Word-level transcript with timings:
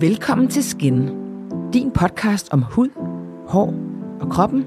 Velkommen 0.00 0.48
til 0.48 0.64
Skin, 0.64 1.08
din 1.72 1.90
podcast 1.90 2.48
om 2.52 2.62
hud, 2.62 2.88
hår 3.48 3.74
og 4.20 4.30
kroppen 4.30 4.64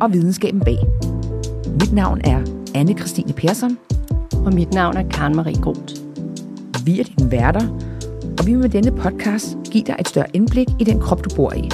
og 0.00 0.12
videnskaben 0.12 0.60
bag. 0.60 0.78
Mit 1.80 1.92
navn 1.92 2.20
er 2.24 2.42
anne 2.74 2.98
Christine 2.98 3.32
Persson. 3.32 3.78
Og 4.46 4.54
mit 4.54 4.74
navn 4.74 4.96
er 4.96 5.08
Karen 5.08 5.36
Marie 5.36 5.62
Groth. 5.62 5.94
Vi 6.84 7.00
er 7.00 7.04
dine 7.04 7.30
værter, 7.30 7.68
og 8.38 8.46
vi 8.46 8.52
vil 8.52 8.60
med 8.60 8.68
denne 8.68 8.92
podcast 8.92 9.56
give 9.70 9.84
dig 9.84 9.96
et 10.00 10.08
større 10.08 10.26
indblik 10.32 10.68
i 10.80 10.84
den 10.84 11.00
krop, 11.00 11.24
du 11.24 11.36
bor 11.36 11.52
i. 11.52 11.70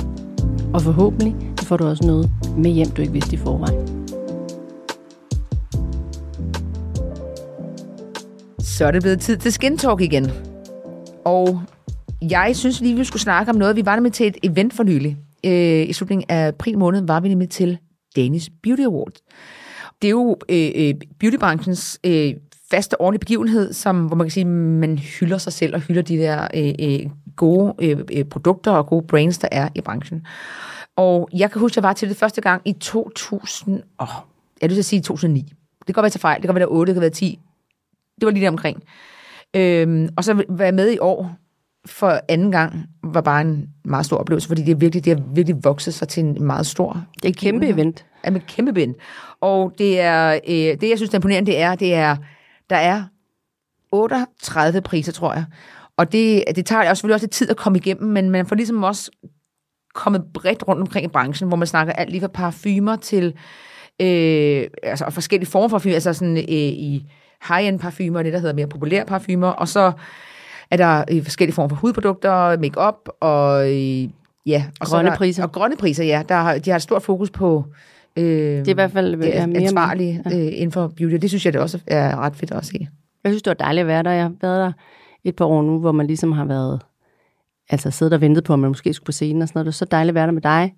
Og 0.75 0.83
forhåbentlig 0.83 1.35
får 1.63 1.77
du 1.77 1.87
også 1.87 2.07
noget 2.07 2.31
med 2.57 2.71
hjem, 2.71 2.91
du 2.91 3.03
ikke 3.03 3.13
vidste 3.13 3.35
i 3.35 3.39
forvejen. 3.39 4.09
Så 8.59 8.87
er 8.87 8.91
det 8.91 9.03
blevet 9.03 9.21
tid 9.21 9.37
til 9.37 9.53
Skin 9.53 9.79
Talk 9.79 10.01
igen. 10.01 10.31
Og 11.25 11.63
jeg 12.23 12.57
synes 12.57 12.81
lige, 12.81 12.97
vi 12.97 13.05
skulle 13.05 13.23
snakke 13.23 13.51
om 13.51 13.57
noget. 13.57 13.77
Vi 13.77 13.87
var 13.87 13.95
nemlig 13.95 14.13
til 14.13 14.27
et 14.27 14.37
event 14.43 14.75
for 14.75 14.83
nylig. 14.83 15.17
Øh, 15.47 15.89
I 15.89 15.93
slutningen 15.93 16.27
af 16.29 16.49
april 16.49 16.79
måned 16.79 17.07
var 17.07 17.21
vi 17.21 17.29
nemlig 17.29 17.51
til 17.51 17.79
Danish 18.17 18.51
Beauty 18.63 18.83
Awards. 18.83 19.23
Det 20.03 20.09
er 20.09 20.11
jo 20.11 20.37
øh, 20.49 20.71
øh 20.75 20.95
beautybranchens 21.21 22.01
øh, 22.05 22.35
faste 22.71 23.01
årlige 23.01 23.21
begivenhed, 23.21 23.73
som, 23.73 24.07
hvor 24.07 24.17
man 24.17 24.25
kan 24.27 24.31
sige, 24.31 24.45
man 24.45 24.99
hylder 24.99 25.39
sig 25.39 25.53
selv 25.53 25.75
og 25.75 25.81
hylder 25.81 26.03
de 26.03 26.17
der 26.17 26.49
øh, 26.55 26.75
øh, 26.81 27.11
gode 27.37 27.75
øh, 27.79 27.99
øh 28.13 28.25
produkter 28.25 28.71
og 28.71 28.87
gode 28.87 29.07
brands, 29.07 29.39
der 29.39 29.49
er 29.53 29.69
i 29.75 29.81
branchen. 29.81 30.27
Og 30.97 31.29
jeg 31.37 31.51
kan 31.51 31.61
huske, 31.61 31.73
at 31.73 31.77
jeg 31.77 31.83
var 31.83 31.93
til 31.93 32.09
det 32.09 32.17
første 32.17 32.41
gang 32.41 32.63
i 32.65 32.73
2000, 32.73 33.83
åh, 34.01 34.09
jeg 34.63 34.71
vil 34.71 34.85
sige 34.85 35.03
2009. 35.03 35.41
Det 35.41 35.55
kan 35.87 35.95
godt 35.95 36.03
være 36.03 36.11
til 36.11 36.21
fejl, 36.21 36.43
det 36.43 36.49
kan 36.49 36.55
være 36.55 36.67
8, 36.67 36.91
det 36.91 36.95
kan 36.95 37.01
være 37.01 37.11
10. 37.11 37.39
Det 38.21 38.27
var 38.27 38.33
lige 38.33 38.43
der 38.43 38.51
omkring. 38.51 38.83
Øhm, 39.57 40.09
og 40.17 40.25
så 40.25 40.45
var 40.49 40.65
jeg 40.65 40.75
med 40.75 40.93
i 40.93 40.99
år 40.99 41.37
for 41.89 42.21
anden 42.29 42.53
gang, 42.53 42.87
var 43.03 43.21
bare 43.21 43.41
en 43.41 43.69
meget 43.85 44.07
stor 44.07 44.17
oplevelse, 44.17 44.49
fordi 44.49 44.63
det, 44.63 44.73
er 44.73 44.77
virkelig, 44.77 45.05
det 45.05 45.17
har 45.17 45.25
virkelig 45.35 45.65
vokset 45.65 45.95
sig 45.95 46.09
til 46.09 46.25
en 46.25 46.45
meget 46.45 46.67
stor... 46.67 47.05
Det 47.15 47.25
er 47.25 47.29
et 47.29 47.37
kæmpe 47.37 47.69
event. 47.69 48.07
Ja, 48.25 48.31
et 48.31 48.47
kæmpe 48.47 48.71
event. 48.71 48.97
Og 49.41 49.73
det 49.79 50.01
er, 50.01 50.33
øh, 50.49 50.81
det 50.81 50.89
jeg 50.89 50.99
synes 50.99 51.11
er 51.11 51.15
imponerende, 51.15 51.53
det 51.53 51.61
er, 51.61 51.75
det 51.75 51.95
er, 51.95 52.17
der 52.71 52.77
er 52.77 53.05
38 53.93 54.81
priser, 54.81 55.13
tror 55.13 55.33
jeg. 55.33 55.45
Og 55.97 56.13
det, 56.13 56.45
det 56.57 56.67
tager 56.67 56.91
også 56.91 56.95
selvfølgelig 56.95 57.15
også 57.15 57.27
lidt 57.27 57.33
tid 57.33 57.51
at 57.51 57.57
komme 57.57 57.79
igennem, 57.79 58.11
men 58.11 58.31
man 58.31 58.47
får 58.47 58.57
ligesom 58.57 58.83
også 58.83 59.11
kommet 59.95 60.25
bredt 60.35 60.69
rundt 60.69 60.81
omkring 60.81 61.05
i 61.05 61.09
branchen, 61.09 61.49
hvor 61.49 61.57
man 61.57 61.67
snakker 61.67 61.93
alt 61.93 62.11
lige 62.11 62.21
fra 62.21 62.29
parfumer 62.29 62.97
til 62.97 63.35
øh, 64.01 64.67
altså, 64.83 65.11
forskellige 65.11 65.51
former 65.51 65.69
for 65.69 65.79
parfumer, 65.79 65.95
altså 65.95 66.13
sådan 66.13 66.37
øh, 66.37 66.45
i 66.49 67.11
high-end 67.49 67.79
parfumer, 67.79 68.23
det 68.23 68.33
der 68.33 68.39
hedder 68.39 68.55
mere 68.55 68.67
populære 68.67 69.05
parfumer, 69.05 69.49
og 69.49 69.69
så 69.69 69.93
er 70.71 70.77
der 70.77 71.05
øh, 71.11 71.23
forskellige 71.23 71.55
former 71.55 71.69
for 71.69 71.77
hudprodukter, 71.77 72.59
makeup 72.59 73.09
og 73.21 73.71
øh, 73.71 74.09
ja, 74.47 74.65
og 74.81 74.87
grønne 74.87 75.11
der, 75.11 75.17
priser. 75.17 75.43
Og 75.43 75.53
grønne 75.53 75.77
priser, 75.77 76.05
ja. 76.05 76.23
Der 76.29 76.35
har, 76.35 76.59
de 76.59 76.71
har 76.71 76.77
et 76.77 76.83
stort 76.83 77.03
fokus 77.03 77.31
på 77.31 77.65
øh, 78.17 78.25
det 78.25 78.69
er 78.69 78.71
i 78.71 78.75
hvert 78.75 78.93
fald 78.93 79.17
det 79.17 79.37
er 79.37 79.47
mere 79.47 79.63
ansvarlige 79.63 80.23
ja. 80.31 80.39
øh, 80.39 80.47
inden 80.47 80.73
for 80.73 80.89
beauty. 80.89 81.15
Det 81.15 81.31
synes 81.31 81.45
jeg 81.45 81.53
det 81.53 81.61
også 81.61 81.81
er 81.87 82.17
ret 82.17 82.37
fedt 82.37 82.51
at 82.51 82.67
se. 82.67 82.89
Jeg 83.25 83.33
synes, 83.33 83.43
det 83.43 83.51
var 83.51 83.55
dejligt 83.55 83.81
at 83.81 83.87
være 83.87 84.03
der. 84.03 84.11
Jeg 84.11 84.23
har 84.23 84.33
været 84.41 84.61
der 84.61 84.73
et 85.25 85.37
par 85.37 85.45
år 85.45 85.63
nu, 85.63 85.79
hvor 85.79 85.93
man 85.93 86.07
ligesom 86.07 86.33
har 86.33 86.45
været, 86.45 86.81
altså 87.71 87.91
siddet 87.91 88.13
og 88.13 88.21
ventet 88.21 88.45
på, 88.45 88.53
at 88.53 88.59
man 88.59 88.71
måske 88.71 88.95
skulle 88.95 89.07
på 89.07 89.13
scenen 89.13 89.43
og 89.43 89.49
sådan 89.49 89.59
noget. 89.59 89.67
Det 89.67 89.73
er 89.73 89.77
så 89.77 89.85
dejligt 89.85 90.11
at 90.11 90.15
være 90.15 90.27
der 90.27 90.33
med 90.33 90.43
dig. 90.43 90.75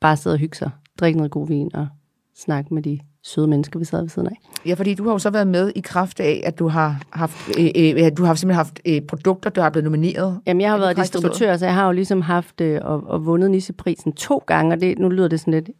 Bare 0.00 0.16
sidde 0.16 0.34
og 0.34 0.38
hygge 0.38 0.56
sig, 0.56 0.70
drikke 1.00 1.16
noget 1.16 1.30
god 1.32 1.48
vin 1.48 1.70
og 1.74 1.88
snakke 2.36 2.74
med 2.74 2.82
de 2.82 3.00
søde 3.26 3.46
mennesker, 3.46 3.78
vi 3.78 3.84
sad 3.84 4.00
ved 4.00 4.08
siden 4.08 4.28
af. 4.28 4.40
Ja, 4.66 4.74
fordi 4.74 4.94
du 4.94 5.04
har 5.04 5.12
jo 5.12 5.18
så 5.18 5.30
været 5.30 5.46
med 5.46 5.72
i 5.74 5.80
kraft 5.80 6.20
af, 6.20 6.42
at 6.44 6.58
du 6.58 6.68
har 6.68 7.02
haft, 7.10 7.58
øh, 7.58 7.66
øh, 7.76 8.10
du 8.16 8.24
har 8.24 8.34
simpelthen 8.34 8.56
haft 8.56 8.80
øh, 8.86 9.00
produkter, 9.02 9.50
der 9.50 9.62
har 9.62 9.70
blevet 9.70 9.84
nomineret. 9.84 10.40
Jamen, 10.46 10.60
jeg 10.60 10.70
har 10.70 10.78
været 10.78 10.96
distributør, 10.96 11.56
så 11.56 11.64
jeg 11.64 11.74
har 11.74 11.86
jo 11.86 11.92
ligesom 11.92 12.20
haft 12.20 12.60
øh, 12.60 12.80
og, 12.82 13.02
og 13.06 13.26
vundet 13.26 13.50
Nisseprisen 13.50 14.12
to 14.12 14.42
gange, 14.46 14.74
og 14.74 14.80
det, 14.80 14.98
nu 14.98 15.08
lyder 15.08 15.28
det 15.28 15.40
sådan 15.40 15.54
lidt... 15.54 15.70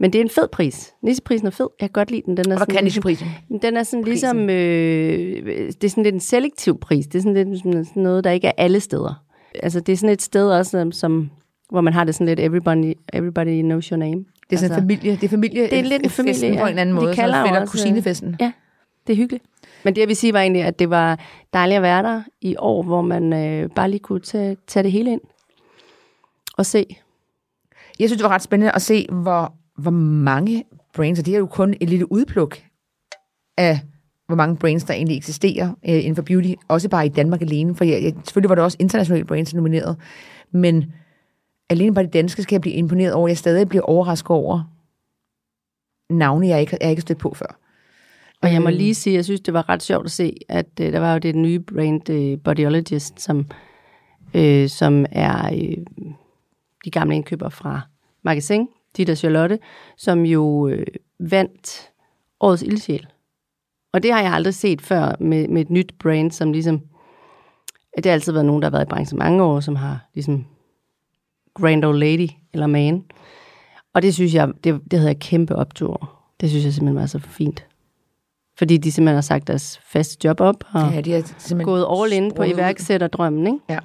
Men 0.00 0.12
det 0.12 0.18
er 0.18 0.22
en 0.22 0.30
fed 0.30 0.48
pris. 0.52 0.92
Nisseprisen 1.02 1.46
er 1.46 1.50
fed. 1.50 1.66
Jeg 1.80 1.88
kan 1.88 1.92
godt 1.92 2.10
lide 2.10 2.22
den. 2.26 2.36
den 2.36 2.52
er 2.52 2.54
og 2.54 2.66
hvad 2.66 2.76
kan 2.76 2.84
Nisseprisen? 2.84 3.26
Den 3.62 3.76
er 3.76 3.82
sådan 3.82 4.04
ligesom... 4.04 4.50
Øh, 4.50 5.46
det 5.46 5.84
er 5.84 5.88
sådan 5.88 6.04
lidt 6.04 6.14
en 6.14 6.20
selektiv 6.20 6.80
pris. 6.80 7.06
Det 7.06 7.18
er 7.18 7.22
sådan 7.22 7.48
lidt 7.48 7.58
sådan 7.58 8.02
noget, 8.02 8.24
der 8.24 8.30
ikke 8.30 8.46
er 8.46 8.52
alle 8.56 8.80
steder. 8.80 9.24
Altså, 9.62 9.80
det 9.80 9.92
er 9.92 9.96
sådan 9.96 10.12
et 10.12 10.22
sted 10.22 10.50
også, 10.50 10.88
som, 10.92 11.30
hvor 11.70 11.80
man 11.80 11.92
har 11.92 12.04
det 12.04 12.14
sådan 12.14 12.26
lidt 12.26 12.40
everybody, 12.40 12.92
everybody 13.12 13.62
knows 13.62 13.86
your 13.86 13.98
name. 13.98 14.24
Det 14.50 14.56
er 14.56 14.60
sådan 14.60 14.72
altså, 14.72 14.80
familie, 14.80 15.12
det 15.12 15.24
er 15.24 15.28
familie, 15.28 15.62
det 15.62 15.78
er 15.78 15.82
lidt 15.82 16.02
en 16.02 16.10
familie, 16.10 16.52
ja. 16.52 16.60
på 16.60 16.66
en 16.66 16.78
anden 16.78 16.94
måde, 16.94 17.10
de 17.10 17.14
kalder 17.14 17.46
så 17.46 17.60
også, 17.60 17.70
kusinefesten. 17.72 18.36
Ja, 18.40 18.52
det 19.06 19.12
er 19.12 19.16
hyggeligt. 19.16 19.44
Men 19.84 19.94
det 19.94 20.00
jeg 20.00 20.08
vil 20.08 20.16
sige 20.16 20.32
var 20.32 20.40
egentlig, 20.40 20.62
at 20.62 20.78
det 20.78 20.90
var 20.90 21.18
dejligt 21.52 21.76
at 21.76 21.82
være 21.82 22.02
der 22.02 22.22
i 22.40 22.56
år, 22.58 22.82
hvor 22.82 23.02
man 23.02 23.32
øh, 23.32 23.70
bare 23.70 23.90
lige 23.90 24.00
kunne 24.00 24.20
tage, 24.20 24.56
tage 24.66 24.82
det 24.82 24.92
hele 24.92 25.12
ind 25.12 25.20
og 26.56 26.66
se. 26.66 26.86
Jeg 27.98 28.08
synes, 28.08 28.18
det 28.22 28.24
var 28.24 28.34
ret 28.34 28.42
spændende 28.42 28.72
at 28.72 28.82
se, 28.82 29.06
hvor, 29.12 29.52
hvor 29.76 29.90
mange 29.90 30.64
brains, 30.94 31.18
og 31.18 31.26
det 31.26 31.34
er 31.34 31.38
jo 31.38 31.46
kun 31.46 31.74
et 31.80 31.88
lille 31.88 32.12
udpluk 32.12 32.58
af, 33.56 33.80
hvor 34.26 34.36
mange 34.36 34.56
brains, 34.56 34.84
der 34.84 34.94
egentlig 34.94 35.16
eksisterer 35.16 35.68
øh, 35.68 35.94
inden 35.94 36.14
for 36.14 36.22
beauty, 36.22 36.52
også 36.68 36.88
bare 36.88 37.06
i 37.06 37.08
Danmark 37.08 37.42
alene, 37.42 37.74
for 37.74 37.84
jeg, 37.84 38.02
jeg, 38.02 38.14
selvfølgelig 38.24 38.48
var 38.48 38.54
der 38.54 38.62
også 38.62 38.76
internationale 38.80 39.24
brains 39.24 39.54
nomineret, 39.54 39.96
men 40.50 40.92
alene 41.70 41.94
bare 41.94 42.04
det 42.04 42.12
danske 42.12 42.42
skal 42.42 42.54
jeg 42.54 42.60
blive 42.60 42.74
imponeret 42.74 43.12
over. 43.12 43.28
Jeg 43.28 43.38
stadig 43.38 43.68
bliver 43.68 43.84
overrasket 43.84 44.30
over 44.30 44.74
navne, 46.10 46.48
jeg 46.48 46.60
ikke, 46.60 46.78
jeg 46.80 46.90
ikke 46.90 47.02
stødt 47.02 47.18
på 47.18 47.34
før. 47.34 47.58
Og 48.42 48.52
jeg 48.52 48.62
må 48.62 48.70
lige 48.70 48.94
sige, 48.94 49.14
jeg 49.14 49.24
synes, 49.24 49.40
det 49.40 49.54
var 49.54 49.68
ret 49.68 49.82
sjovt 49.82 50.04
at 50.04 50.10
se, 50.10 50.36
at 50.48 50.66
uh, 50.80 50.86
der 50.86 50.98
var 50.98 51.12
jo 51.12 51.18
det 51.18 51.34
nye 51.34 51.60
brand 51.60 52.10
uh, 52.10 52.40
Bodyologist, 52.42 53.20
som, 53.20 53.46
uh, 54.34 54.66
som 54.66 55.06
er 55.12 55.52
uh, 55.52 56.12
de 56.84 56.90
gamle 56.90 57.14
indkøber 57.14 57.48
fra 57.48 57.80
Magasin, 58.22 58.68
Dita 58.96 59.14
Charlotte, 59.14 59.58
som 59.96 60.22
jo 60.26 60.44
uh, 60.44 60.72
vandt 61.20 61.90
årets 62.40 62.62
ildsjæl. 62.62 63.06
Og 63.92 64.02
det 64.02 64.12
har 64.12 64.20
jeg 64.20 64.32
aldrig 64.32 64.54
set 64.54 64.82
før 64.82 65.16
med, 65.20 65.48
med 65.48 65.60
et 65.60 65.70
nyt 65.70 65.94
brand, 65.98 66.30
som 66.30 66.52
ligesom... 66.52 66.80
Det 67.96 68.06
har 68.06 68.12
altid 68.12 68.32
været 68.32 68.46
nogen, 68.46 68.62
der 68.62 68.66
har 68.66 68.72
været 68.76 68.86
i 68.86 68.88
branchen 68.88 69.18
mange 69.18 69.42
år, 69.42 69.60
som 69.60 69.76
har 69.76 70.08
ligesom 70.14 70.46
grand 71.60 71.84
old 71.84 71.98
lady 71.98 72.28
eller 72.52 72.66
man. 72.66 73.04
Og 73.94 74.02
det 74.02 74.14
synes 74.14 74.34
jeg, 74.34 74.48
det, 74.64 74.80
det 74.90 74.98
havde 74.98 75.10
jeg 75.10 75.18
kæmpe 75.18 75.56
optur 75.56 76.10
Det 76.40 76.50
synes 76.50 76.64
jeg 76.64 76.72
simpelthen 76.72 77.00
var 77.00 77.06
så 77.06 77.18
fint. 77.18 77.64
Fordi 78.58 78.76
de 78.76 78.92
simpelthen 78.92 79.14
har 79.14 79.22
sagt 79.22 79.46
deres 79.46 79.80
faste 79.92 80.18
job 80.24 80.40
op 80.40 80.64
og 80.72 80.92
ja, 80.94 81.00
de 81.00 81.12
har 81.12 81.62
gået 81.62 81.86
all 81.90 82.12
in 82.12 82.32
på 82.32 82.42
iværksætterdrømmen. 82.42 83.46
Ikke? 83.46 83.58
Ja. 83.68 83.78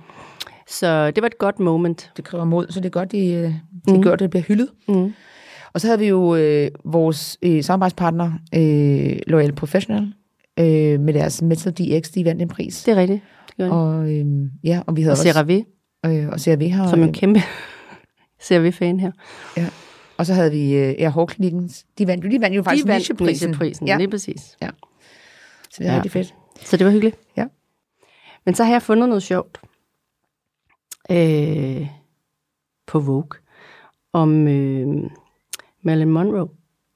Så 0.68 1.12
det 1.12 1.22
var 1.22 1.28
et 1.28 1.38
godt 1.38 1.60
moment. 1.60 2.12
Det 2.18 2.26
kræver 2.26 2.46
mod, 2.46 2.68
så 2.70 2.80
det 2.80 2.86
er 2.86 2.90
godt, 2.90 3.12
de, 3.12 3.34
øh, 3.34 3.54
de 3.88 3.94
mm. 3.94 4.02
gør, 4.02 4.16
det 4.16 4.30
bliver 4.30 4.44
hyldet. 4.44 4.70
Mm. 4.88 5.14
Og 5.74 5.82
så 5.82 5.88
havde 5.88 6.00
vi 6.00 6.08
jo 6.08 6.36
øh, 6.36 6.72
vores 6.86 7.38
øh, 7.42 7.64
samarbejdspartner, 7.64 8.32
øh, 8.56 9.20
Loyal 9.28 9.52
Professional, 9.52 10.14
øh, 10.60 11.00
med 11.00 11.14
deres 11.14 11.42
Metal 11.42 11.72
DX, 11.72 12.12
de 12.12 12.26
vandt 12.26 12.42
en 12.42 12.48
pris. 12.48 12.84
Det 12.84 12.92
er 12.92 12.96
rigtigt. 12.96 13.22
Det 13.58 13.72
og, 13.72 14.12
øh, 14.12 14.26
ja, 14.64 14.82
og 14.88 14.96
vi 14.96 15.02
havde 15.02 15.12
og 15.12 15.18
også... 15.18 15.64
Øh, 16.06 16.30
og 16.30 16.40
CRV 16.40 16.70
har... 16.70 16.90
Som 16.90 17.04
en 17.04 17.14
kæmpe 17.14 17.40
CRV-fan 18.46 19.00
her. 19.00 19.12
Ja. 19.58 19.70
Og 20.18 20.26
så 20.26 20.34
havde 20.34 20.52
vi 20.52 20.76
øh, 20.76 21.06
Hårklinikken. 21.06 21.70
De 21.98 22.08
vandt, 22.08 22.24
de 22.32 22.42
vandt 22.42 22.56
jo 22.56 22.64
faktisk 22.64 22.84
de 22.84 22.88
vandt 22.88 23.00
nicheprisen. 23.00 23.54
prisen, 23.54 23.88
ja. 23.88 23.98
lige 23.98 24.10
præcis. 24.10 24.58
Ja. 24.62 24.70
Så 25.70 25.76
det 25.78 25.88
er 25.88 25.92
ja. 25.92 25.96
rigtig 25.96 26.12
fedt. 26.12 26.34
Så 26.62 26.78
det 26.78 26.86
var 26.86 26.92
hyggeligt. 26.92 27.18
Ja. 27.38 27.46
Men 28.46 28.56
så 28.56 28.64
har 28.64 28.72
jeg 28.72 28.82
fundet 28.82 29.10
noget 29.10 29.24
sjovt 29.24 29.62
øh, 31.12 31.88
på 32.88 33.00
Vogue 33.00 33.40
om 34.14 34.48
øh, 34.48 34.88
Marilyn 35.82 36.10
Monroe 36.10 36.48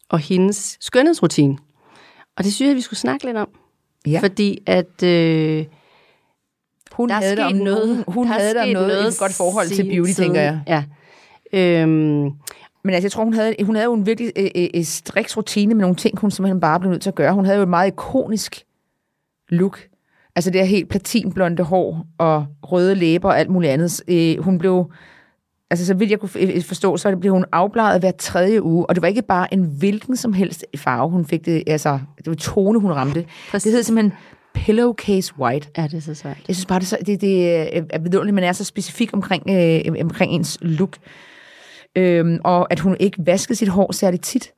og 0.09 0.19
hendes 0.19 0.77
skønhedsrutine. 0.81 1.57
Og 2.35 2.43
det 2.43 2.53
synes 2.53 2.67
jeg, 2.69 2.75
vi 2.75 2.81
skulle 2.81 2.99
snakke 2.99 3.25
lidt 3.25 3.37
om. 3.37 3.49
Ja. 4.07 4.19
Fordi 4.19 4.63
at 4.65 5.03
øh, 5.03 5.65
hun 6.97 7.09
der 7.09 7.15
havde 7.15 7.35
der 7.35 7.53
noget, 7.53 8.03
hun 8.07 8.27
der 8.27 8.33
havde 8.33 8.53
der 8.53 8.73
noget, 8.73 8.87
noget 8.87 9.07
et 9.07 9.19
godt 9.19 9.33
forhold 9.33 9.67
til 9.67 9.83
beauty, 9.83 10.11
siden. 10.11 10.27
tænker 10.27 10.41
jeg. 10.41 10.59
Ja. 10.67 10.83
Øhm, 11.53 12.31
men 12.83 12.93
altså, 12.93 13.05
jeg 13.05 13.11
tror, 13.11 13.23
hun 13.23 13.33
havde, 13.33 13.55
hun 13.63 13.75
havde 13.75 13.85
jo 13.85 13.93
en 13.93 14.05
virkelig 14.05 14.31
øh, 14.35 14.49
øh, 14.55 14.67
øh, 14.73 14.83
striks 14.83 15.37
rutine 15.37 15.73
med 15.73 15.81
nogle 15.81 15.95
ting, 15.95 16.19
hun 16.19 16.31
simpelthen 16.31 16.59
bare 16.59 16.79
blev 16.79 16.91
nødt 16.91 17.01
til 17.01 17.09
at 17.09 17.15
gøre. 17.15 17.33
Hun 17.33 17.45
havde 17.45 17.57
jo 17.57 17.63
et 17.63 17.69
meget 17.69 17.87
ikonisk 17.87 18.63
look. 19.49 19.79
Altså 20.35 20.51
det 20.51 20.61
her 20.61 20.65
helt 20.65 20.89
platinblonde 20.89 21.63
hår 21.63 22.05
og 22.17 22.45
røde 22.63 22.95
læber 22.95 23.29
og 23.29 23.39
alt 23.39 23.49
muligt 23.49 23.73
andet. 23.73 24.01
Øh, 24.07 24.43
hun 24.43 24.57
blev, 24.57 24.91
altså 25.69 25.85
så 25.85 25.93
vidt 25.93 26.11
jeg 26.11 26.19
kunne 26.19 26.61
forstå, 26.61 26.97
så 26.97 27.15
blev 27.15 27.33
hun 27.33 27.45
afbladet 27.51 27.99
hver 27.99 28.11
tredje 28.11 28.63
uge, 28.63 28.85
og 28.85 28.95
det 28.95 29.01
var 29.01 29.07
ikke 29.07 29.21
bare 29.21 29.53
en 29.53 29.63
hvilken 29.79 30.15
som 30.15 30.33
helst 30.33 30.65
farve, 30.77 31.09
hun 31.09 31.25
fik 31.25 31.45
det, 31.45 31.63
altså 31.67 31.99
det 32.17 32.27
var 32.27 32.35
tone, 32.35 32.79
hun 32.79 32.91
ramte. 32.91 33.25
Præcis. 33.51 33.63
Det 33.63 33.71
hed 33.71 33.83
simpelthen 33.83 34.13
pillowcase 34.65 35.33
white. 35.39 35.67
Ja, 35.77 35.83
det 35.83 35.93
er 35.93 36.01
så 36.01 36.13
sejt. 36.13 36.37
Jeg 36.47 36.55
synes 36.55 36.65
bare, 36.65 36.79
det 36.79 36.85
er, 36.85 36.87
så, 36.87 36.97
det, 37.05 37.21
det 37.21 37.77
er 37.77 37.99
vidunderligt, 37.99 38.35
man 38.35 38.43
er 38.43 38.51
så 38.51 38.63
specifik 38.63 39.09
omkring, 39.13 39.43
øh, 39.49 39.95
omkring 40.01 40.31
ens 40.31 40.57
look. 40.61 40.97
Øhm, 41.95 42.39
og 42.43 42.71
at 42.71 42.79
hun 42.79 42.97
ikke 42.99 43.17
vaskede 43.25 43.55
sit 43.55 43.67
hår 43.67 43.91
særligt 43.91 44.23
tit. 44.23 44.51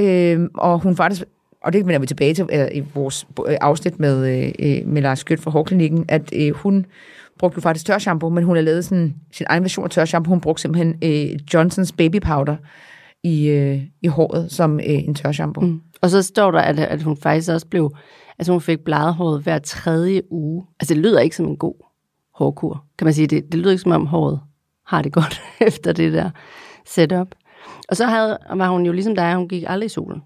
Øhm, 0.00 0.48
og 0.54 0.78
hun 0.78 0.96
faktisk, 0.96 1.24
og 1.64 1.72
det 1.72 1.86
vender 1.86 1.98
vi 1.98 2.06
tilbage 2.06 2.34
til 2.34 2.46
øh, 2.52 2.68
i 2.74 2.82
vores 2.94 3.26
øh, 3.48 3.56
afsnit 3.60 4.00
med, 4.00 4.52
øh, 4.58 4.86
med 4.86 5.02
Lars 5.02 5.18
Skødt 5.18 5.40
fra 5.40 5.50
Hårklinikken, 5.50 6.04
at 6.08 6.32
øh, 6.32 6.50
hun 6.50 6.86
brugte 7.38 7.56
jo 7.56 7.60
faktisk 7.60 7.86
tørshampoo, 7.86 8.28
men 8.28 8.44
hun 8.44 8.56
har 8.56 8.62
lavet 8.62 8.84
sådan, 8.84 9.14
sin 9.32 9.46
egen 9.48 9.62
version 9.62 9.84
af 9.84 9.90
tørshampoo. 9.90 10.30
Hun 10.30 10.40
brugte 10.40 10.62
simpelthen 10.62 10.96
øh, 11.04 11.38
Johnsons 11.54 11.92
baby 11.92 12.20
powder 12.20 12.56
i, 13.24 13.48
øh, 13.48 13.80
i 14.02 14.06
håret 14.06 14.52
som 14.52 14.80
øh, 14.80 14.86
en 14.86 15.14
tørshampoo. 15.14 15.64
Mm. 15.64 15.80
Og 16.00 16.10
så 16.10 16.22
står 16.22 16.50
der, 16.50 16.58
at, 16.58 16.78
at 16.78 17.02
hun 17.02 17.16
faktisk 17.16 17.50
også 17.50 17.66
blev, 17.66 17.96
altså 18.38 18.52
hun 18.52 18.60
fik 18.60 18.80
bladet 18.80 19.14
håret 19.14 19.42
hver 19.42 19.58
tredje 19.58 20.32
uge. 20.32 20.66
Altså 20.80 20.94
det 20.94 21.02
lyder 21.02 21.20
ikke 21.20 21.36
som 21.36 21.46
en 21.46 21.56
god 21.56 21.74
hårkur, 22.34 22.84
kan 22.98 23.04
man 23.04 23.14
sige. 23.14 23.26
Det, 23.26 23.52
det 23.52 23.60
lyder 23.60 23.70
ikke 23.70 23.82
som 23.82 23.92
om 23.92 24.06
håret 24.06 24.40
har 24.86 25.02
det 25.02 25.12
godt 25.18 25.42
efter 25.60 25.92
det 25.92 26.12
der 26.12 26.30
setup. 26.86 27.28
Og 27.88 27.96
så 27.96 28.06
havde, 28.06 28.38
var 28.54 28.68
hun 28.68 28.86
jo 28.86 28.92
ligesom 28.92 29.14
dig, 29.14 29.34
hun 29.34 29.48
gik 29.48 29.64
aldrig 29.66 29.86
i 29.86 29.88
solen. 29.88 30.22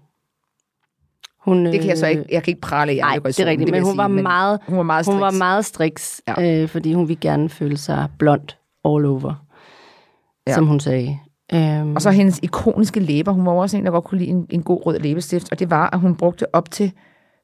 Hun, 1.45 1.65
det 1.65 1.79
kan 1.79 1.89
jeg 1.89 1.97
så 1.97 2.07
ikke, 2.07 2.25
jeg 2.31 2.43
kan 2.43 2.51
ikke 2.51 2.61
prale 2.61 2.91
af, 2.91 2.97
Nej, 2.97 3.19
det 3.23 3.39
er 3.39 3.45
rigtigt, 3.45 3.71
men, 3.71 3.83
hun, 3.83 3.97
var 3.97 4.07
meget, 4.07 4.59
hun 4.67 4.77
var 4.77 4.83
meget 4.83 5.05
striks. 5.05 5.13
Hun 5.13 5.21
var 5.21 5.31
meget 5.31 5.65
striks, 5.65 6.21
ja. 6.27 6.61
øh, 6.61 6.69
fordi 6.69 6.93
hun 6.93 7.07
ville 7.07 7.19
gerne 7.21 7.49
føle 7.49 7.77
sig 7.77 8.07
blond 8.19 8.47
all 8.85 9.05
over, 9.05 9.45
ja. 10.47 10.53
som 10.53 10.65
hun 10.65 10.79
sagde. 10.79 11.19
Um, 11.53 11.95
og 11.95 12.01
så 12.01 12.11
hendes 12.11 12.39
ikoniske 12.43 12.99
læber. 12.99 13.31
Hun 13.31 13.45
var 13.45 13.51
også 13.51 13.77
en, 13.77 13.85
der 13.85 13.91
godt 13.91 14.03
kunne 14.03 14.17
lide 14.17 14.29
en, 14.29 14.47
en 14.49 14.63
god 14.63 14.85
rød 14.85 14.99
læbestift, 14.99 15.51
og 15.51 15.59
det 15.59 15.69
var, 15.69 15.89
at 15.93 15.99
hun 15.99 16.15
brugte 16.15 16.55
op 16.55 16.71
til 16.71 16.91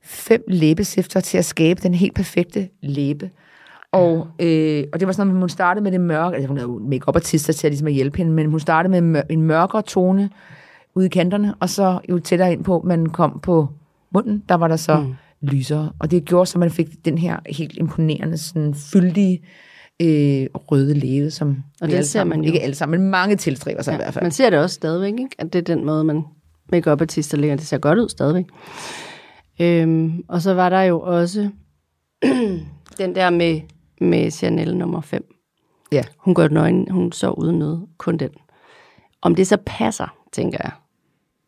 fem 0.04 0.44
læbestifter 0.48 1.20
til 1.20 1.38
at 1.38 1.46
skabe 1.46 1.82
den 1.84 1.94
helt 1.94 2.16
perfekte 2.16 2.70
læbe. 2.82 3.30
Og, 3.92 4.28
øh, 4.40 4.84
og 4.94 5.00
det 5.00 5.08
var 5.08 5.14
sådan 5.14 5.28
noget, 5.28 5.40
hun 5.40 5.50
startede 5.50 5.84
med 5.84 5.92
det 5.92 6.02
mørke, 6.02 6.36
altså 6.36 6.48
hun 6.48 6.58
havde 6.58 6.70
jo 6.72 6.80
make 6.80 7.04
artister 7.08 7.54
til 7.54 7.68
at, 7.68 7.72
ligesom 7.72 7.88
at 7.88 7.94
hjælpe 7.94 8.18
hende, 8.18 8.32
men 8.32 8.50
hun 8.50 8.60
startede 8.60 9.02
med 9.02 9.02
mør- 9.02 9.26
en 9.30 9.42
mørkere 9.42 9.82
tone 9.82 10.30
ude 10.96 11.06
i 11.06 11.10
kanterne, 11.10 11.56
og 11.60 11.70
så 11.70 12.00
jo 12.10 12.20
tættere 12.20 12.52
ind 12.52 12.64
på, 12.64 12.82
man 12.86 13.06
kom 13.06 13.40
på 13.44 13.68
munden, 14.14 14.44
der 14.50 14.56
var 14.56 14.68
der 14.68 14.76
så 14.76 15.00
mm. 15.00 15.16
lysere. 15.42 15.92
Og 16.00 16.12
det 16.12 16.26
gjorde 16.26 16.46
så, 16.46 16.60
man 16.60 16.72
fik 16.72 17.06
den 17.06 17.18
her 17.18 17.38
helt 17.50 17.78
imponerende, 17.78 18.38
sådan 18.38 18.74
fyldige, 18.74 19.42
øh, 20.02 20.48
røde 20.54 20.94
læge, 20.94 21.32
som 21.32 21.64
og 21.82 21.88
det 21.88 21.98
ser 21.98 22.04
sammen, 22.04 22.38
man 22.38 22.46
jo. 22.46 22.48
ikke 22.48 22.62
alle 22.62 22.76
sammen, 22.76 23.02
men 23.02 23.10
mange 23.10 23.36
tilstræber 23.36 23.82
sig 23.82 23.92
ja, 23.92 23.98
i 23.98 24.02
hvert 24.02 24.14
fald. 24.14 24.26
Man 24.26 24.32
ser 24.32 24.50
det 24.50 24.60
også 24.60 24.74
stadigvæk, 24.74 25.14
ikke? 25.14 25.36
at 25.38 25.54
det 25.54 25.60
er 25.60 25.76
den 25.76 25.86
måde, 25.86 26.04
man 26.04 26.24
make 26.72 26.92
artister 26.92 27.38
lægger. 27.38 27.56
Det 27.56 27.68
ser 27.68 27.78
godt 27.78 28.00
ud 28.00 28.10
stadigvæk. 28.10 28.46
Øhm, 29.60 30.24
og 30.28 30.42
så 30.42 30.54
var 30.54 30.70
der 30.70 30.82
jo 30.82 31.02
også 31.02 31.50
den 32.98 33.16
der 33.16 33.30
med, 33.30 33.62
med 34.02 34.32
Chanel 34.32 34.78
nummer 34.78 35.02
5. 35.02 35.36
Ja. 35.92 36.04
Hun 36.18 36.34
går 36.34 36.48
nøgen, 36.48 36.88
hun 36.92 37.12
så 37.12 37.30
uden 37.30 37.60
noget, 37.60 37.86
kun 37.98 38.18
den. 38.18 38.30
Om 39.22 39.36
det 39.36 39.48
så 39.48 39.58
passer, 39.66 40.18
tænker 40.32 40.58
jeg. 40.64 40.72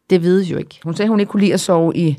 Det 0.10 0.22
vides 0.22 0.52
jo 0.52 0.58
ikke. 0.58 0.80
Hun 0.84 0.96
sagde, 0.96 1.10
hun 1.10 1.19
ikke 1.19 1.30
kunne 1.30 1.42
lide 1.42 1.54
at 1.54 1.60
sove 1.60 1.98
i 1.98 2.18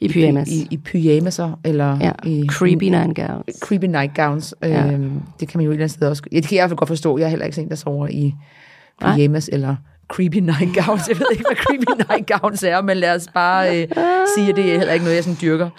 i 0.00 0.08
pyjamas. 0.08 0.48
I, 0.48 0.66
i, 0.70 0.76
pyjamaser, 0.76 1.60
eller 1.64 1.98
ja. 2.00 2.12
i... 2.24 2.46
Creepy 2.50 2.84
nightgowns. 2.84 3.58
Creepy 3.62 3.84
nightgowns. 3.84 4.54
Ja. 4.62 4.92
Øhm, 4.92 5.22
det 5.40 5.48
kan 5.48 5.58
man 5.58 5.64
jo 5.64 5.70
et 5.70 5.74
eller 5.74 5.84
andet 5.84 5.94
sted 5.94 6.08
også... 6.08 6.22
Ja, 6.32 6.36
det 6.36 6.48
kan 6.48 6.56
jeg 6.56 6.60
i 6.60 6.62
hvert 6.62 6.70
fald 6.70 6.78
godt 6.78 6.88
forstå. 6.88 7.18
Jeg 7.18 7.24
er 7.24 7.28
heller 7.28 7.44
ikke 7.44 7.54
sådan 7.54 7.68
der 7.68 7.76
sover 7.76 8.08
i 8.08 8.34
pyjamas, 9.00 9.48
Nej. 9.48 9.54
eller 9.54 9.76
creepy 10.08 10.36
nightgowns. 10.36 11.08
Jeg 11.08 11.18
ved 11.18 11.26
ikke, 11.32 11.44
hvad 11.48 11.56
creepy 11.56 12.02
nightgowns 12.10 12.62
er, 12.62 12.82
men 12.82 12.96
lad 12.96 13.14
os 13.14 13.28
bare 13.34 13.82
øh, 13.82 13.88
sige, 14.36 14.48
at 14.48 14.56
det 14.56 14.72
er 14.72 14.78
heller 14.78 14.92
ikke 14.92 15.04
noget, 15.04 15.16
jeg 15.16 15.24
sådan 15.24 15.38
dyrker. 15.40 15.70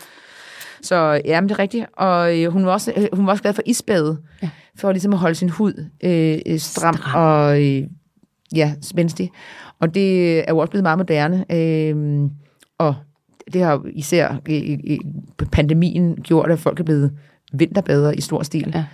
Så 0.81 1.21
ja, 1.25 1.41
men 1.41 1.49
det 1.49 1.55
er 1.55 1.59
rigtigt. 1.59 1.85
Og 1.93 2.39
øh, 2.39 2.51
hun, 2.51 2.65
var 2.65 2.71
også, 2.71 2.93
øh, 2.97 3.07
hun 3.13 3.25
var 3.25 3.31
også 3.31 3.43
glad 3.43 3.53
for 3.53 3.61
isbadet, 3.65 4.17
ja. 4.43 4.49
for 4.75 4.91
ligesom 4.91 5.13
at 5.13 5.19
holde 5.19 5.35
sin 5.35 5.49
hud 5.49 5.85
øh, 6.03 6.39
øh 6.45 6.59
stram, 6.59 6.95
stram. 6.95 7.21
og 7.23 7.63
øh, 7.63 7.83
ja, 8.55 8.73
spændstig. 8.81 9.31
Og 9.79 9.93
det 9.95 10.39
er 10.39 10.45
jo 10.49 10.57
også 10.57 10.71
blevet 10.71 10.83
meget 10.83 10.97
moderne. 10.97 11.45
Øh, 11.51 12.29
og 12.77 12.95
det 13.53 13.61
har 13.61 13.81
især 13.93 14.35
i, 14.47 14.55
i, 14.93 14.99
pandemien 15.51 16.15
gjort, 16.15 16.51
at 16.51 16.59
folk 16.59 16.79
er 16.79 16.83
blevet 16.83 17.11
vinterbadere 17.53 18.15
i 18.17 18.21
stor 18.21 18.43
stil. 18.43 18.73
Ja. 18.75 18.85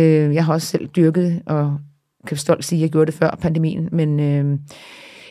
Øh, 0.00 0.34
jeg 0.34 0.44
har 0.44 0.52
også 0.52 0.66
selv 0.66 0.86
dyrket 0.86 1.42
og 1.46 1.78
kan 2.26 2.36
stolt 2.36 2.64
sige, 2.64 2.78
at 2.78 2.82
jeg 2.82 2.90
gjorde 2.90 3.06
det 3.06 3.18
før 3.18 3.38
pandemien, 3.40 3.88
men 3.92 4.20
øh, 4.20 4.58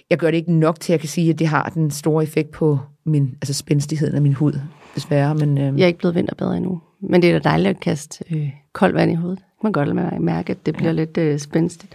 jeg 0.09 0.17
gør 0.17 0.31
det 0.31 0.37
ikke 0.37 0.53
nok 0.53 0.79
til, 0.79 0.91
at 0.91 0.93
jeg 0.93 0.99
kan 0.99 1.09
sige, 1.09 1.29
at 1.29 1.39
det 1.39 1.47
har 1.47 1.69
den 1.69 1.91
store 1.91 2.23
effekt 2.23 2.51
på 2.51 2.79
min, 3.05 3.35
altså 3.41 3.53
spændstigheden 3.53 4.15
af 4.15 4.21
min 4.21 4.33
hud, 4.33 4.53
desværre. 4.95 5.35
Men, 5.35 5.57
øh, 5.57 5.79
jeg 5.79 5.83
er 5.83 5.87
ikke 5.87 5.99
blevet 5.99 6.15
vinterbader 6.15 6.51
endnu, 6.51 6.81
men 7.01 7.21
det 7.21 7.29
er 7.29 7.39
da 7.39 7.49
dejligt 7.49 7.69
at 7.69 7.79
kaste 7.79 8.23
øh, 8.35 8.49
koldt 8.73 8.95
vand 8.95 9.11
i 9.11 9.15
hovedet. 9.15 9.39
Man 9.63 9.73
kan 9.73 9.85
godt 9.85 10.21
mærke, 10.21 10.51
at 10.51 10.65
det 10.65 10.75
bliver 10.75 10.89
ja. 10.89 10.95
lidt 10.95 11.17
øh, 11.17 11.39
spændstigt. 11.39 11.93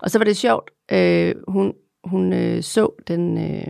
Og 0.00 0.10
så 0.10 0.18
var 0.18 0.24
det 0.24 0.36
sjovt, 0.36 0.70
øh, 0.92 1.34
hun, 1.48 1.72
hun 2.04 2.32
øh, 2.32 2.62
så 2.62 2.90
den 3.08 3.38
øh, 3.38 3.66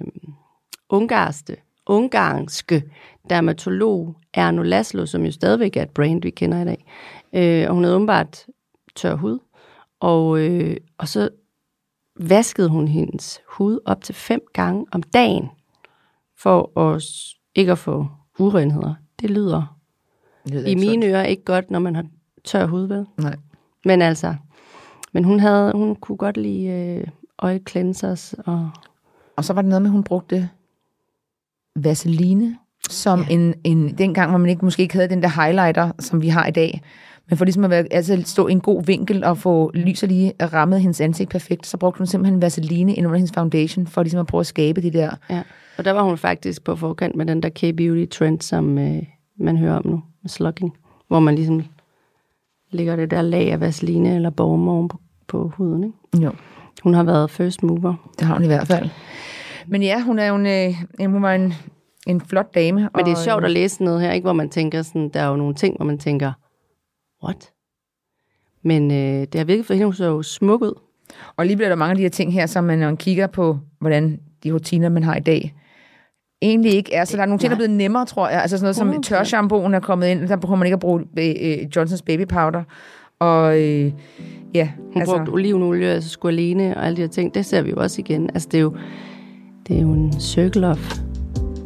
ungarske 0.91 1.57
ungarske 1.87 2.83
dermatolog 3.31 4.17
Erno 4.35 4.63
Laszlo, 4.63 5.07
som 5.07 5.25
jo 5.25 5.33
stadigvæk 5.33 5.77
er 5.77 5.83
et 5.83 5.91
brand, 5.91 6.23
vi 6.23 6.31
kender 6.31 6.63
i 6.63 6.65
dag. 6.65 6.85
Øh, 7.33 7.69
og 7.69 7.75
hun 7.75 7.85
havde 7.85 7.97
åbenbart 7.97 8.47
tør 8.97 9.15
hud. 9.15 9.39
Og, 10.03 10.41
øh, 10.41 10.77
og 10.99 11.09
så 11.09 11.29
vaskede 12.21 12.69
hun 12.69 12.89
hendes 12.89 13.41
hud 13.49 13.79
op 13.85 14.03
til 14.03 14.15
fem 14.15 14.41
gange 14.53 14.87
om 14.93 15.03
dagen, 15.03 15.49
for 16.39 16.79
at, 16.81 17.03
ikke 17.55 17.73
at 17.73 17.79
få 17.79 18.07
urenheder. 18.39 18.95
Det 19.21 19.31
lyder, 19.31 19.79
det 20.45 20.53
lyder 20.53 20.67
i 20.67 20.75
mine 20.75 21.07
ører 21.07 21.25
ikke 21.25 21.45
godt, 21.45 21.71
når 21.71 21.79
man 21.79 21.95
har 21.95 22.05
tør 22.45 22.67
hud, 22.67 22.87
vel? 22.87 23.07
Nej. 23.17 23.37
Men 23.85 24.03
altså, 24.03 24.35
men 25.13 25.25
hun, 25.25 25.41
havde, 25.41 25.73
hun 25.73 25.97
kunne 25.97 26.19
godt 26.19 26.37
lide 26.37 26.67
øh, 26.67 27.07
oil 27.39 27.61
cleansers. 27.69 28.35
Og, 28.47 28.71
og 29.37 29.45
så 29.45 29.53
var 29.53 29.63
det 29.63 29.69
noget 29.69 29.83
med, 29.83 29.91
at 29.91 29.93
hun 29.93 30.05
brugte 30.05 30.49
vaseline, 31.77 32.59
som 32.91 33.21
ja. 33.21 33.27
en, 33.35 33.55
en, 33.65 33.99
dengang, 33.99 34.31
hvor 34.31 34.39
man 34.39 34.51
ikke, 34.51 34.65
måske 34.65 34.83
ikke 34.83 34.95
havde 34.95 35.09
den 35.09 35.23
der 35.23 35.43
highlighter, 35.43 35.93
som 35.99 36.23
vi 36.23 36.29
har 36.29 36.47
i 36.47 36.51
dag. 36.51 36.83
Men 37.29 37.37
for 37.37 37.45
ligesom 37.45 37.65
at 37.65 37.71
være, 37.71 37.85
altså 37.91 38.23
stå 38.25 38.49
i 38.49 38.53
en 38.53 38.61
god 38.61 38.85
vinkel 38.85 39.25
og 39.25 39.39
få 39.39 39.71
lys 39.75 40.03
og 40.03 40.09
lige 40.09 40.33
rammet 40.43 40.81
hendes 40.81 41.01
ansigt 41.01 41.31
perfekt, 41.31 41.67
så 41.67 41.77
brugte 41.77 41.99
hun 41.99 42.07
simpelthen 42.07 42.43
vaseline 42.43 42.95
ind 42.95 43.07
under 43.07 43.19
hendes 43.19 43.33
foundation, 43.35 43.87
for 43.87 44.03
ligesom 44.03 44.21
at 44.21 44.27
prøve 44.27 44.41
at 44.41 44.47
skabe 44.47 44.83
det 44.83 44.93
der. 44.93 45.11
Ja, 45.31 45.43
og 45.79 45.85
der 45.85 45.93
var 45.93 46.03
hun 46.03 46.19
faktisk 46.19 46.65
på 46.65 46.77
forkant 46.77 47.17
med 47.17 47.27
den 47.27 47.43
der 47.43 47.49
K-beauty-trend, 47.49 48.41
som 48.41 48.79
øh, 48.79 49.03
man 49.37 49.57
hører 49.57 49.77
om 49.77 49.87
nu, 49.87 50.03
med 50.23 50.29
slugging, 50.29 50.77
hvor 51.09 51.21
man 51.21 51.35
ligesom 51.35 51.65
lægger 52.71 52.97
det 52.97 53.11
der 53.11 53.23
lag 53.23 53.53
af 53.53 53.61
vaseline 53.61 54.15
eller 54.15 54.31
borgmål 54.31 54.89
på, 54.89 54.99
på 55.29 55.53
huden. 55.57 55.85
Ikke? 55.85 56.25
Jo. 56.25 56.33
Hun 56.83 56.95
har 56.95 57.03
været 57.03 57.31
first 57.31 57.63
mover. 57.63 57.95
Det 58.19 58.27
har 58.27 58.35
hun 58.35 58.45
i 58.45 58.47
hvert 58.47 58.67
fald. 58.67 58.89
Men 59.67 59.83
ja, 59.83 60.03
hun 60.03 60.19
er 60.19 60.27
jo 60.27 60.35
en, 60.35 60.47
øh, 60.47 61.11
hun 61.11 61.23
var 61.23 61.35
en, 61.35 61.55
en 62.07 62.21
flot 62.21 62.55
dame. 62.55 62.81
Men 62.81 62.89
og, 62.95 63.05
det 63.05 63.13
er 63.13 63.17
sjovt 63.17 63.45
at 63.45 63.51
læse 63.51 63.85
noget 63.85 64.01
her, 64.01 64.13
ikke, 64.13 64.25
hvor 64.25 64.33
man 64.33 64.49
tænker 64.49 64.83
sådan, 64.83 65.09
der 65.09 65.21
er 65.21 65.29
jo 65.29 65.37
nogle 65.37 65.55
ting, 65.55 65.77
hvor 65.77 65.85
man 65.85 65.99
tænker, 65.99 66.33
what? 67.25 67.51
Men 68.63 68.91
øh, 68.91 69.21
det 69.21 69.35
har 69.35 69.45
virkelig 69.45 69.67
for 69.67 69.75
hende, 69.75 69.85
hun 69.85 69.95
så 69.95 70.05
jo 70.05 70.23
smuk 70.23 70.63
ud. 70.63 70.81
Og 71.37 71.47
lige 71.47 71.57
bliver 71.57 71.69
der 71.69 71.77
mange 71.77 71.91
af 71.91 71.97
de 71.97 72.03
her 72.03 72.11
ting 72.11 72.33
her, 72.33 72.47
som 72.47 72.65
man, 72.65 72.79
når 72.79 72.87
man 72.87 72.97
kigger 72.97 73.27
på, 73.27 73.59
hvordan 73.79 74.21
de 74.45 74.53
rutiner, 74.53 74.89
man 74.89 75.03
har 75.03 75.17
i 75.17 75.21
dag, 75.21 75.55
egentlig 76.43 76.73
ikke 76.73 76.95
er. 76.95 77.05
Så 77.05 77.17
der 77.17 77.23
er 77.23 77.27
nogle 77.27 77.39
ting, 77.39 77.51
der 77.51 77.55
er 77.55 77.59
blevet 77.59 77.71
nemmere, 77.71 78.07
tror 78.07 78.29
jeg. 78.29 78.43
Altså 78.43 78.59
sådan 78.59 78.65
noget 78.65 78.77
som 78.77 79.03
tørshampooen 79.03 79.75
er 79.75 79.81
kommet 79.81 80.09
ind, 80.09 80.29
der 80.29 80.37
behøver 80.37 80.59
man 80.59 80.67
ikke 80.67 80.75
at 80.75 80.81
bruge 80.81 81.05
øh, 81.19 81.77
Johnsons 81.77 82.03
baby 82.03 82.27
powder. 82.27 82.63
Og 83.19 83.61
øh, 83.61 83.93
ja, 84.55 84.71
Hun 84.93 85.01
altså... 85.03 85.17
brugte 85.17 85.31
olivenolie, 85.31 85.89
altså 85.89 86.11
squalene 86.11 86.77
og 86.77 86.87
alle 86.87 86.97
de 86.97 87.01
her 87.01 87.09
ting. 87.09 87.35
Det 87.35 87.47
ser 87.47 87.63
vi 87.63 87.71
jo 87.71 87.77
også 87.77 88.01
igen. 88.01 88.31
Altså 88.35 88.49
det 88.53 88.59
er 88.59 88.63
jo, 88.63 88.77
det 89.69 89.77
er 89.77 89.81
jo 89.81 89.93
en 89.93 90.21
circle 90.21 90.67
of 90.67 90.99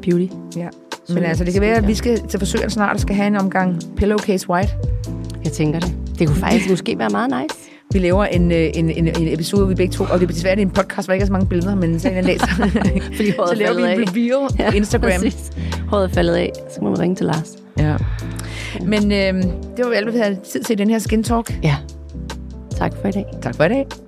beauty. 0.03 0.27
Ja. 0.57 0.69
Men 1.09 1.25
altså, 1.25 1.45
det 1.45 1.53
kan 1.53 1.63
være, 1.63 1.77
at 1.77 1.89
vi 1.89 1.95
skal 1.95 2.29
til 2.29 2.39
forsøg 2.39 2.71
snart 2.71 3.01
skal 3.01 3.17
have 3.17 3.27
en 3.27 3.37
omgang 3.37 3.81
Pillowcase 3.97 4.51
White. 4.51 4.71
Jeg 5.47 5.53
tænker 5.53 5.81
det. 5.81 5.95
Det 6.19 6.27
kunne 6.29 6.37
faktisk 6.37 6.71
måske 6.71 6.99
være 6.99 7.11
meget 7.11 7.31
nice. 7.31 7.71
Vi 7.93 7.99
laver 7.99 8.25
en, 8.25 8.53
øh, 8.53 8.71
en, 8.75 8.91
en, 8.91 9.09
en 9.09 9.35
episode, 9.35 9.69
vi 9.69 9.75
begge 9.75 9.93
to, 9.93 10.05
og 10.05 10.21
det 10.21 10.23
er 10.23 10.33
desværre 10.33 10.61
en 10.61 10.71
podcast, 10.71 11.09
hvor 11.09 11.13
der 11.13 11.13
ikke 11.13 11.23
er 11.23 11.27
så 11.27 11.33
mange 11.33 11.49
billeder, 11.49 11.75
men 11.75 12.01
så 12.01 12.09
en 12.09 12.25
så, 12.25 12.47
Fordi 13.17 13.33
så 13.49 13.55
laver 13.57 13.75
vi 13.75 13.83
en 13.83 14.09
reveal 14.09 14.51
ja, 14.59 14.71
på 14.71 14.77
Instagram. 14.77 15.11
Præcis. 15.11 15.53
Håret 15.89 16.05
er 16.05 16.15
faldet 16.15 16.35
af, 16.35 16.53
så 16.75 16.81
må 16.83 16.91
vi 16.91 16.97
ringe 16.97 17.17
til 17.17 17.27
Lars. 17.27 17.57
Ja. 17.79 17.97
Men 18.87 19.13
øh, 19.13 19.43
det 19.77 19.85
var 19.85 19.93
alt, 19.93 20.13
vi 20.15 20.19
havde 20.19 20.39
tid 20.53 20.63
til 20.63 20.73
i 20.73 20.77
den 20.77 20.91
her 20.91 20.99
Skin 20.99 21.23
Talk. 21.23 21.59
Ja. 21.63 21.77
Tak 22.77 22.93
for 23.01 23.09
i 23.09 23.13
dag. 23.13 23.25
Tak 23.43 23.55
for 23.55 23.65
i 23.65 23.69
dag. 23.69 24.06